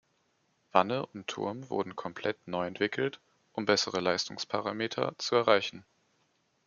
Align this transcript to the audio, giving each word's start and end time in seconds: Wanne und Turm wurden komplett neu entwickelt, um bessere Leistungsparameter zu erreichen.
Wanne 0.71 1.05
und 1.05 1.27
Turm 1.27 1.69
wurden 1.69 1.95
komplett 1.95 2.47
neu 2.47 2.65
entwickelt, 2.65 3.19
um 3.53 3.65
bessere 3.67 3.99
Leistungsparameter 3.99 5.13
zu 5.19 5.35
erreichen. 5.35 5.85